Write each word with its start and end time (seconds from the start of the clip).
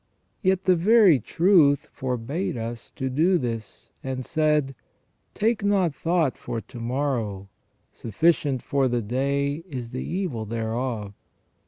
Yet 0.41 0.63
the 0.63 0.75
Very 0.75 1.19
Truth 1.19 1.87
forbade 1.91 2.57
us 2.57 2.89
to 2.95 3.07
do 3.07 3.37
this, 3.37 3.91
and 4.03 4.25
said:' 4.25 4.73
Take 5.35 5.63
not 5.63 5.93
thought 5.93 6.39
for 6.39 6.59
to 6.59 6.79
morrow; 6.79 7.49
sufficient 7.91 8.63
for 8.63 8.87
the 8.87 9.03
day 9.03 9.63
is 9.69 9.91
the 9.91 10.03
evil 10.03 10.45
thereof. 10.45 11.13